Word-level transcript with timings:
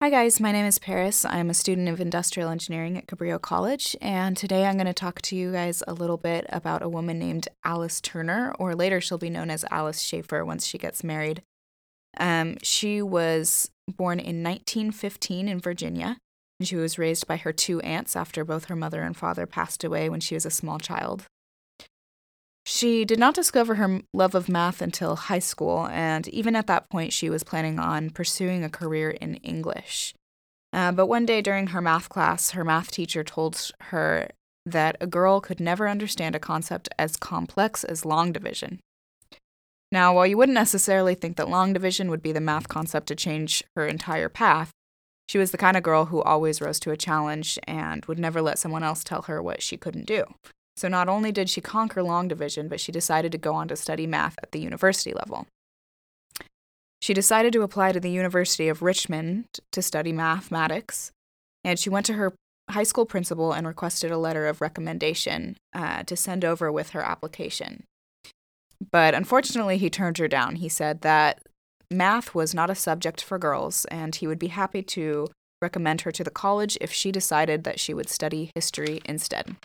Hi, 0.00 0.10
guys. 0.10 0.38
My 0.38 0.52
name 0.52 0.64
is 0.64 0.78
Paris. 0.78 1.24
I'm 1.24 1.50
a 1.50 1.54
student 1.54 1.88
of 1.88 2.00
industrial 2.00 2.50
engineering 2.50 2.96
at 2.96 3.08
Cabrillo 3.08 3.42
College, 3.42 3.96
and 4.00 4.36
today 4.36 4.64
I'm 4.64 4.76
going 4.76 4.86
to 4.86 4.94
talk 4.94 5.20
to 5.22 5.34
you 5.34 5.50
guys 5.50 5.82
a 5.88 5.92
little 5.92 6.16
bit 6.16 6.46
about 6.50 6.84
a 6.84 6.88
woman 6.88 7.18
named 7.18 7.48
Alice 7.64 8.00
Turner, 8.00 8.54
or 8.60 8.76
later 8.76 9.00
she'll 9.00 9.18
be 9.18 9.28
known 9.28 9.50
as 9.50 9.64
Alice 9.72 10.00
Schafer 10.00 10.46
once 10.46 10.64
she 10.64 10.78
gets 10.78 11.02
married. 11.02 11.42
Um, 12.16 12.58
she 12.62 13.02
was 13.02 13.72
born 13.88 14.20
in 14.20 14.44
1915 14.44 15.48
in 15.48 15.58
Virginia, 15.58 16.16
and 16.60 16.68
she 16.68 16.76
was 16.76 16.96
raised 16.96 17.26
by 17.26 17.36
her 17.36 17.52
two 17.52 17.80
aunts 17.80 18.14
after 18.14 18.44
both 18.44 18.66
her 18.66 18.76
mother 18.76 19.02
and 19.02 19.16
father 19.16 19.46
passed 19.46 19.82
away 19.82 20.08
when 20.08 20.20
she 20.20 20.36
was 20.36 20.46
a 20.46 20.50
small 20.50 20.78
child. 20.78 21.24
She 22.78 23.04
did 23.04 23.18
not 23.18 23.34
discover 23.34 23.74
her 23.74 24.02
love 24.14 24.36
of 24.36 24.48
math 24.48 24.80
until 24.80 25.16
high 25.16 25.40
school, 25.40 25.88
and 25.88 26.28
even 26.28 26.54
at 26.54 26.68
that 26.68 26.88
point, 26.88 27.12
she 27.12 27.28
was 27.28 27.42
planning 27.42 27.80
on 27.80 28.10
pursuing 28.10 28.62
a 28.62 28.70
career 28.70 29.10
in 29.10 29.34
English. 29.38 30.14
Uh, 30.72 30.92
but 30.92 31.08
one 31.08 31.26
day 31.26 31.42
during 31.42 31.66
her 31.68 31.80
math 31.80 32.08
class, 32.08 32.52
her 32.52 32.64
math 32.64 32.92
teacher 32.92 33.24
told 33.24 33.72
her 33.90 34.28
that 34.64 34.96
a 35.00 35.08
girl 35.08 35.40
could 35.40 35.58
never 35.58 35.88
understand 35.88 36.36
a 36.36 36.38
concept 36.38 36.88
as 37.00 37.16
complex 37.16 37.82
as 37.82 38.04
long 38.04 38.30
division. 38.30 38.78
Now, 39.90 40.14
while 40.14 40.28
you 40.28 40.36
wouldn't 40.36 40.54
necessarily 40.54 41.16
think 41.16 41.36
that 41.36 41.48
long 41.48 41.72
division 41.72 42.08
would 42.10 42.22
be 42.22 42.30
the 42.30 42.40
math 42.40 42.68
concept 42.68 43.08
to 43.08 43.16
change 43.16 43.64
her 43.74 43.88
entire 43.88 44.28
path, 44.28 44.70
she 45.28 45.38
was 45.38 45.50
the 45.50 45.58
kind 45.58 45.76
of 45.76 45.82
girl 45.82 46.04
who 46.04 46.22
always 46.22 46.60
rose 46.60 46.78
to 46.78 46.92
a 46.92 46.96
challenge 46.96 47.58
and 47.66 48.04
would 48.04 48.20
never 48.20 48.40
let 48.40 48.56
someone 48.56 48.84
else 48.84 49.02
tell 49.02 49.22
her 49.22 49.42
what 49.42 49.62
she 49.62 49.76
couldn't 49.76 50.06
do. 50.06 50.26
So 50.78 50.86
not 50.86 51.08
only 51.08 51.32
did 51.32 51.50
she 51.50 51.60
conquer 51.60 52.04
long 52.04 52.28
division, 52.28 52.68
but 52.68 52.78
she 52.78 52.92
decided 52.92 53.32
to 53.32 53.38
go 53.38 53.52
on 53.52 53.66
to 53.66 53.74
study 53.74 54.06
math 54.06 54.36
at 54.40 54.52
the 54.52 54.60
university 54.60 55.12
level. 55.12 55.48
She 57.02 57.12
decided 57.12 57.52
to 57.54 57.62
apply 57.62 57.90
to 57.90 57.98
the 57.98 58.12
University 58.12 58.68
of 58.68 58.80
Richmond 58.80 59.46
to 59.72 59.82
study 59.82 60.12
mathematics, 60.12 61.10
and 61.64 61.80
she 61.80 61.90
went 61.90 62.06
to 62.06 62.12
her 62.12 62.32
high 62.70 62.84
school 62.84 63.06
principal 63.06 63.52
and 63.52 63.66
requested 63.66 64.12
a 64.12 64.18
letter 64.18 64.46
of 64.46 64.60
recommendation 64.60 65.56
uh, 65.74 66.04
to 66.04 66.14
send 66.14 66.44
over 66.44 66.70
with 66.70 66.90
her 66.90 67.02
application. 67.02 67.82
But 68.92 69.16
unfortunately, 69.16 69.78
he 69.78 69.90
turned 69.90 70.18
her 70.18 70.28
down. 70.28 70.56
He 70.56 70.68
said 70.68 71.00
that 71.00 71.40
math 71.90 72.36
was 72.36 72.54
not 72.54 72.70
a 72.70 72.76
subject 72.76 73.20
for 73.20 73.36
girls, 73.36 73.84
and 73.86 74.14
he 74.14 74.28
would 74.28 74.38
be 74.38 74.48
happy 74.48 74.84
to 74.84 75.26
recommend 75.60 76.02
her 76.02 76.12
to 76.12 76.22
the 76.22 76.30
college 76.30 76.78
if 76.80 76.92
she 76.92 77.10
decided 77.10 77.64
that 77.64 77.80
she 77.80 77.92
would 77.92 78.08
study 78.08 78.52
history 78.54 79.00
instead. 79.04 79.56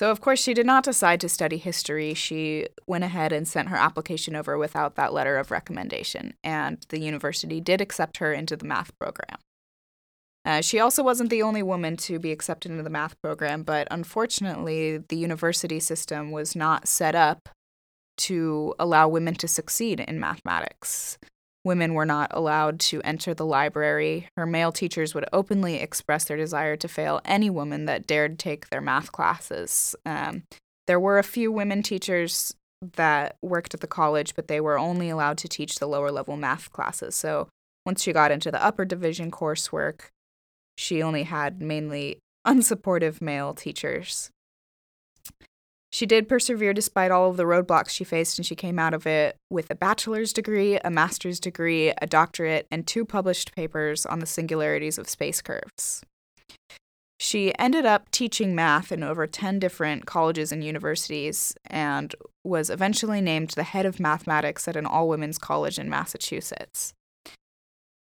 So, 0.00 0.10
of 0.10 0.22
course, 0.22 0.40
she 0.42 0.54
did 0.54 0.64
not 0.64 0.84
decide 0.84 1.20
to 1.20 1.28
study 1.28 1.58
history. 1.58 2.14
She 2.14 2.68
went 2.86 3.04
ahead 3.04 3.32
and 3.32 3.46
sent 3.46 3.68
her 3.68 3.76
application 3.76 4.34
over 4.34 4.56
without 4.56 4.94
that 4.94 5.12
letter 5.12 5.36
of 5.36 5.50
recommendation, 5.50 6.32
and 6.42 6.78
the 6.88 6.98
university 6.98 7.60
did 7.60 7.82
accept 7.82 8.16
her 8.16 8.32
into 8.32 8.56
the 8.56 8.64
math 8.64 8.98
program. 8.98 9.36
Uh, 10.42 10.62
she 10.62 10.80
also 10.80 11.02
wasn't 11.02 11.28
the 11.28 11.42
only 11.42 11.62
woman 11.62 11.98
to 11.98 12.18
be 12.18 12.32
accepted 12.32 12.70
into 12.70 12.82
the 12.82 12.88
math 12.88 13.20
program, 13.20 13.62
but 13.62 13.86
unfortunately, 13.90 14.96
the 14.96 15.18
university 15.18 15.78
system 15.78 16.30
was 16.30 16.56
not 16.56 16.88
set 16.88 17.14
up 17.14 17.50
to 18.16 18.74
allow 18.78 19.06
women 19.06 19.34
to 19.34 19.46
succeed 19.46 20.00
in 20.00 20.18
mathematics 20.18 21.18
women 21.64 21.94
were 21.94 22.06
not 22.06 22.30
allowed 22.32 22.80
to 22.80 23.02
enter 23.02 23.34
the 23.34 23.44
library. 23.44 24.28
Her 24.36 24.46
male 24.46 24.72
teachers 24.72 25.14
would 25.14 25.26
openly 25.32 25.76
express 25.76 26.24
their 26.24 26.36
desire 26.36 26.76
to 26.76 26.88
fail 26.88 27.20
any 27.24 27.50
woman 27.50 27.84
that 27.84 28.06
dared 28.06 28.38
take 28.38 28.68
their 28.70 28.80
math 28.80 29.12
classes. 29.12 29.94
Um, 30.06 30.44
there 30.86 31.00
were 31.00 31.18
a 31.18 31.24
few 31.24 31.52
women 31.52 31.82
teachers 31.82 32.54
that 32.96 33.36
worked 33.42 33.74
at 33.74 33.80
the 33.80 33.86
college, 33.86 34.34
but 34.34 34.48
they 34.48 34.60
were 34.60 34.78
only 34.78 35.10
allowed 35.10 35.38
to 35.38 35.48
teach 35.48 35.76
the 35.76 35.86
lower 35.86 36.10
level 36.10 36.36
math 36.36 36.72
classes. 36.72 37.14
So 37.14 37.48
once 37.84 38.02
she 38.02 38.12
got 38.12 38.30
into 38.30 38.50
the 38.50 38.62
upper 38.62 38.84
division 38.84 39.30
coursework, 39.30 40.08
she 40.76 41.02
only 41.02 41.24
had 41.24 41.60
mainly 41.60 42.18
unsupportive 42.46 43.20
male 43.20 43.54
teachers. 43.54 44.30
She 45.92 46.06
did 46.06 46.28
persevere 46.28 46.72
despite 46.72 47.10
all 47.10 47.30
of 47.30 47.36
the 47.36 47.44
roadblocks 47.44 47.90
she 47.90 48.04
faced, 48.04 48.38
and 48.38 48.46
she 48.46 48.54
came 48.54 48.78
out 48.78 48.94
of 48.94 49.06
it 49.06 49.36
with 49.50 49.70
a 49.70 49.74
bachelor's 49.74 50.32
degree, 50.32 50.78
a 50.84 50.90
master's 50.90 51.40
degree, 51.40 51.92
a 52.00 52.06
doctorate, 52.06 52.66
and 52.70 52.86
two 52.86 53.04
published 53.04 53.54
papers 53.54 54.06
on 54.06 54.20
the 54.20 54.26
singularities 54.26 54.98
of 54.98 55.08
space 55.08 55.42
curves. 55.42 56.04
She 57.18 57.52
ended 57.58 57.84
up 57.84 58.10
teaching 58.12 58.54
math 58.54 58.90
in 58.90 59.02
over 59.02 59.26
10 59.26 59.58
different 59.58 60.06
colleges 60.06 60.52
and 60.52 60.64
universities 60.64 61.54
and 61.66 62.14
was 62.44 62.70
eventually 62.70 63.20
named 63.20 63.50
the 63.50 63.62
head 63.62 63.84
of 63.84 64.00
mathematics 64.00 64.66
at 64.66 64.76
an 64.76 64.86
all 64.86 65.06
women's 65.06 65.36
college 65.36 65.78
in 65.78 65.90
Massachusetts. 65.90 66.94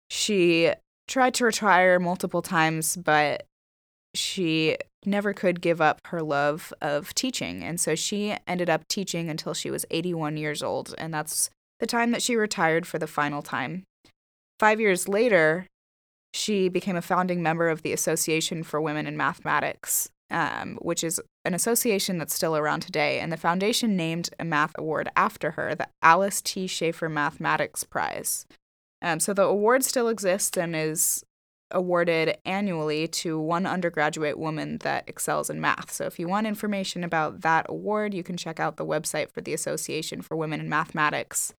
She 0.09 0.73
tried 1.09 1.35
to 1.35 1.47
retire 1.47 1.99
multiple 1.99 2.43
times, 2.43 2.97
but 2.97 3.48
she 4.19 4.77
never 5.05 5.33
could 5.33 5.61
give 5.61 5.81
up 5.81 6.01
her 6.07 6.23
love 6.23 6.73
of 6.83 7.15
teaching. 7.15 7.63
And 7.63 7.81
so 7.81 7.95
she 7.95 8.37
ended 8.47 8.69
up 8.69 8.87
teaching 8.89 9.31
until 9.31 9.55
she 9.55 9.71
was 9.71 9.87
81 9.91 10.37
years 10.37 10.63
old. 10.63 10.95
And 10.99 11.15
that's 11.15 11.51
the 11.81 11.87
time 11.87 12.11
that 12.11 12.23
she 12.23 12.37
retired 12.37 12.87
for 12.87 12.99
the 12.99 13.07
final 13.07 13.43
time. 13.43 13.85
Five 14.59 14.81
years 14.81 15.09
later, 15.09 15.67
she 16.35 16.69
became 16.69 16.97
a 16.97 17.03
founding 17.03 17.43
member 17.43 17.69
of 17.69 17.83
the 17.83 17.93
Association 17.93 18.63
for 18.63 18.81
Women 18.81 19.07
in 19.07 19.17
Mathematics, 19.17 20.11
um, 20.31 20.77
which 20.83 21.05
is 21.05 21.21
an 21.45 21.55
association 21.55 22.19
that's 22.19 22.35
still 22.35 22.57
around 22.57 22.81
today. 22.81 23.21
And 23.21 23.33
the 23.33 23.37
foundation 23.37 23.97
named 23.97 24.31
a 24.39 24.45
math 24.45 24.73
award 24.77 25.09
after 25.17 25.53
her, 25.53 25.75
the 25.75 25.89
Alice 26.03 26.43
T. 26.43 26.67
Schafer 26.67 27.11
Mathematics 27.11 27.85
Prize. 27.85 28.47
Um, 29.01 29.21
so 29.21 29.33
the 29.33 29.45
award 29.45 29.85
still 29.85 30.09
exists 30.09 30.59
and 30.59 30.75
is 30.75 31.25
awarded 31.71 32.37
annually 32.45 33.07
to 33.09 33.39
one 33.39 33.67
undergraduate 33.67 34.39
woman 34.39 34.79
that 34.79 35.09
excels 35.09 35.51
in 35.51 35.61
math. 35.61 35.91
So 35.91 36.05
if 36.05 36.19
you 36.19 36.29
want 36.29 36.47
information 36.47 37.05
about 37.05 37.43
that 37.43 37.67
award, 37.69 38.15
you 38.15 38.23
can 38.23 38.37
check 38.37 38.59
out 38.59 38.77
the 38.77 38.87
website 38.87 39.31
for 39.31 39.41
the 39.41 39.55
Association 39.55 40.23
for 40.23 40.37
Women 40.37 40.61
in 40.61 40.69
Mathematics. 40.69 41.53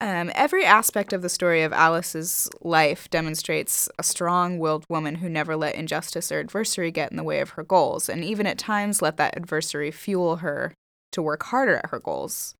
Um, 0.00 0.32
every 0.34 0.64
aspect 0.64 1.12
of 1.12 1.22
the 1.22 1.28
story 1.28 1.62
of 1.62 1.72
Alice's 1.72 2.50
life 2.60 3.08
demonstrates 3.08 3.88
a 4.00 4.02
strong 4.02 4.58
willed 4.58 4.84
woman 4.88 5.16
who 5.16 5.28
never 5.28 5.54
let 5.54 5.76
injustice 5.76 6.32
or 6.32 6.40
adversity 6.40 6.90
get 6.90 7.12
in 7.12 7.16
the 7.16 7.22
way 7.22 7.38
of 7.38 7.50
her 7.50 7.62
goals, 7.62 8.08
and 8.08 8.24
even 8.24 8.44
at 8.44 8.58
times 8.58 9.00
let 9.00 9.16
that 9.18 9.36
adversity 9.36 9.92
fuel 9.92 10.38
her 10.38 10.74
to 11.12 11.22
work 11.22 11.44
harder 11.44 11.76
at 11.76 11.90
her 11.90 12.00
goals. 12.00 12.56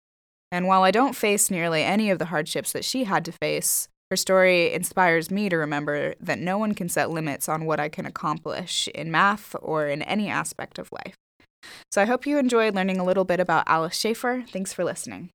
And 0.52 0.68
while 0.68 0.84
I 0.84 0.92
don't 0.92 1.16
face 1.16 1.50
nearly 1.50 1.82
any 1.82 2.10
of 2.10 2.20
the 2.20 2.26
hardships 2.26 2.70
that 2.72 2.84
she 2.84 3.04
had 3.04 3.24
to 3.24 3.32
face, 3.32 3.88
her 4.12 4.16
story 4.16 4.74
inspires 4.74 5.30
me 5.30 5.48
to 5.48 5.56
remember 5.56 6.12
that 6.20 6.38
no 6.38 6.58
one 6.58 6.74
can 6.74 6.90
set 6.90 7.10
limits 7.10 7.48
on 7.48 7.64
what 7.64 7.80
I 7.80 7.88
can 7.88 8.04
accomplish 8.04 8.86
in 8.88 9.10
math 9.10 9.56
or 9.62 9.86
in 9.86 10.02
any 10.02 10.28
aspect 10.28 10.78
of 10.78 10.92
life. 10.92 11.14
So 11.90 12.02
I 12.02 12.04
hope 12.04 12.26
you 12.26 12.36
enjoyed 12.36 12.74
learning 12.74 12.98
a 12.98 13.04
little 13.04 13.24
bit 13.24 13.40
about 13.40 13.64
Alice 13.66 13.98
Schafer. 13.98 14.46
Thanks 14.46 14.74
for 14.74 14.84
listening. 14.84 15.30